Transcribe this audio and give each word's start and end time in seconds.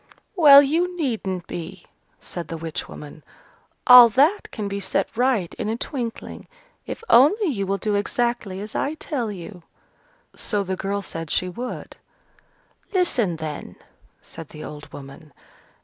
"Well, 0.35 0.63
you 0.63 0.95
needn't 0.97 1.45
be," 1.45 1.85
said 2.19 2.47
the 2.47 2.57
witch 2.57 2.89
woman. 2.89 3.21
"All 3.85 4.09
that 4.09 4.49
can 4.49 4.67
be 4.67 4.79
set 4.79 5.15
right 5.15 5.53
in 5.59 5.69
a 5.69 5.77
twinkling: 5.77 6.47
if 6.87 7.03
only 7.07 7.49
you 7.49 7.67
will 7.67 7.77
do 7.77 7.93
exactly 7.93 8.59
as 8.61 8.73
I 8.73 8.95
tell 8.95 9.31
you." 9.31 9.61
So 10.35 10.63
the 10.63 10.75
girl 10.75 11.03
said 11.03 11.29
she 11.29 11.49
would. 11.49 11.97
"Listen, 12.91 13.35
then," 13.35 13.75
said 14.23 14.49
the 14.49 14.63
old 14.63 14.91
woman. 14.91 15.33